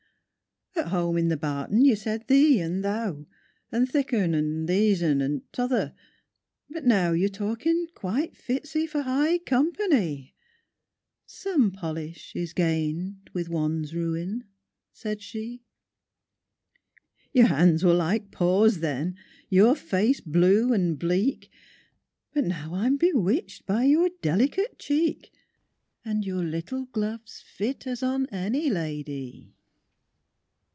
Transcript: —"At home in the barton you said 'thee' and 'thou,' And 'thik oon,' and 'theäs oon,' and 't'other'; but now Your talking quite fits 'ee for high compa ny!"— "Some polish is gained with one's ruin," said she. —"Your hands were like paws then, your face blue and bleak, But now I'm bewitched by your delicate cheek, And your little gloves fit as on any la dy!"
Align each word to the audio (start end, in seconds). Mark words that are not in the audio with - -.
—"At 0.73 0.87
home 0.87 1.17
in 1.17 1.27
the 1.27 1.37
barton 1.37 1.83
you 1.83 1.95
said 1.95 2.27
'thee' 2.27 2.59
and 2.61 2.83
'thou,' 2.83 3.25
And 3.73 3.89
'thik 3.91 4.13
oon,' 4.13 4.33
and 4.33 4.67
'theäs 4.67 5.03
oon,' 5.03 5.21
and 5.21 5.41
't'other'; 5.51 5.93
but 6.69 6.85
now 6.85 7.11
Your 7.11 7.29
talking 7.29 7.87
quite 7.93 8.37
fits 8.37 8.73
'ee 8.75 8.87
for 8.87 9.01
high 9.01 9.37
compa 9.39 9.89
ny!"— 9.89 10.33
"Some 11.25 11.71
polish 11.71 12.33
is 12.35 12.53
gained 12.53 13.29
with 13.33 13.49
one's 13.49 13.93
ruin," 13.93 14.45
said 14.93 15.21
she. 15.21 15.61
—"Your 17.33 17.47
hands 17.47 17.83
were 17.83 17.93
like 17.93 18.31
paws 18.31 18.79
then, 18.79 19.17
your 19.49 19.75
face 19.75 20.21
blue 20.21 20.71
and 20.71 20.97
bleak, 20.97 21.51
But 22.33 22.45
now 22.45 22.73
I'm 22.73 22.95
bewitched 22.95 23.65
by 23.65 23.83
your 23.83 24.09
delicate 24.21 24.79
cheek, 24.79 25.31
And 26.05 26.25
your 26.25 26.43
little 26.43 26.85
gloves 26.85 27.41
fit 27.45 27.85
as 27.85 28.01
on 28.01 28.25
any 28.27 28.69
la 28.69 28.87
dy!" 29.03 29.53